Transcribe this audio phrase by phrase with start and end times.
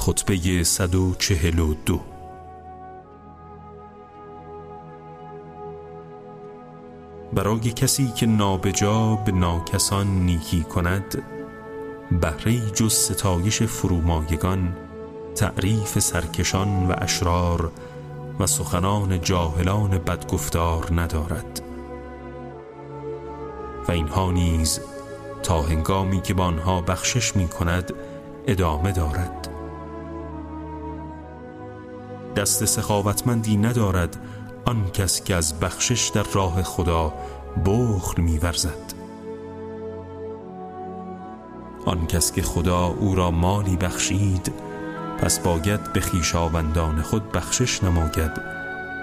[0.00, 2.00] خطبه 142
[7.32, 11.22] برای کسی که نابجا به ناکسان نیکی کند
[12.20, 14.76] بهره جز ستایش فرومایگان
[15.34, 17.72] تعریف سرکشان و اشرار
[18.38, 21.62] و سخنان جاهلان بدگفتار ندارد.
[23.88, 24.80] و اینها نیز
[25.42, 27.92] تا هنگامی که با آنها بخشش می کند
[28.46, 29.59] ادامه دارد.
[32.36, 34.16] دست سخاوتمندی ندارد
[34.64, 37.12] آن کس که از بخشش در راه خدا
[37.66, 38.94] بخل میورزد.
[41.86, 44.52] آن کس که خدا او را مالی بخشید
[45.18, 48.40] پس باید به خیشاوندان خود بخشش نماید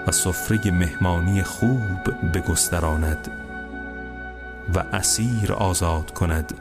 [0.06, 3.30] و سفره مهمانی خوب بگستراند
[4.74, 6.54] و اسیر آزاد کند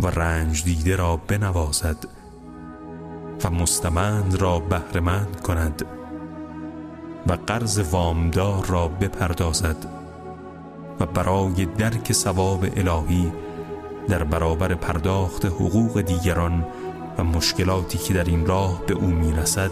[0.00, 1.96] و رنج دیده را بنوازد.
[3.44, 5.84] و مستمند را بهرهمند کند
[7.26, 9.76] و قرض وامدار را بپردازد
[11.00, 13.32] و برای درک ثواب الهی
[14.08, 16.66] در برابر پرداخت حقوق دیگران
[17.18, 19.70] و مشکلاتی که در این راه به او می‌رسد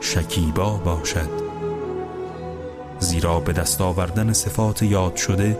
[0.00, 1.44] شکیبا باشد.
[2.98, 5.58] زیرا به دست آوردن صفات یاد شده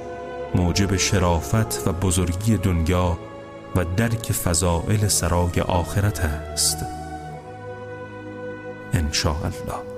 [0.54, 3.18] موجب شرافت و بزرگی دنیا
[3.76, 7.03] و درک فضائل سرای آخرت است.
[9.04, 9.12] ان
[9.62, 9.93] الله